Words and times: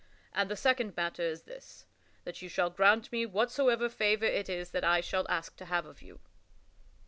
And 0.33 0.49
the 0.49 0.55
second 0.55 0.97
matter 0.97 1.21
is 1.21 1.43
this: 1.43 1.85
that 2.23 2.41
you 2.41 2.49
shall 2.49 2.71
grant 2.71 3.11
me 3.11 3.23
whatsoever 3.27 3.87
favor 3.87 4.25
it 4.25 4.49
is 4.49 4.71
that 4.71 4.83
I 4.83 4.99
shall 4.99 5.27
have 5.29 5.55
to 5.57 5.69
ask 5.71 5.85
of 5.85 6.01
you." 6.01 6.19